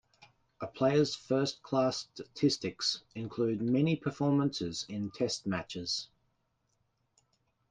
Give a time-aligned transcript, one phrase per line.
[0.61, 6.07] A player's first-class statistics include any performances in Test matches.